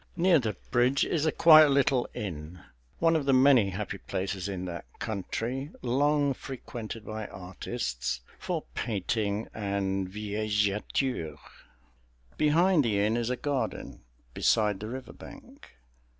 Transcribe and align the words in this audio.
Near 0.15 0.39
the 0.39 0.57
bridge 0.71 1.05
is 1.05 1.27
a 1.27 1.31
quiet 1.31 1.69
little 1.69 2.09
inn, 2.15 2.61
one 2.97 3.15
of 3.15 3.25
the 3.25 3.35
many 3.35 3.69
happy 3.69 3.99
places 3.99 4.49
in 4.49 4.65
that 4.65 4.85
country 4.97 5.69
long 5.83 6.33
frequented 6.33 7.05
by 7.05 7.27
artists 7.27 8.21
for 8.39 8.63
painting 8.73 9.47
and 9.53 10.09
"villégiature." 10.11 11.37
Behind 12.35 12.83
the 12.83 12.99
inn 12.99 13.15
is 13.15 13.29
a 13.29 13.35
garden 13.37 14.01
beside 14.33 14.79
the 14.79 14.87
river 14.89 15.13
bank. 15.13 15.67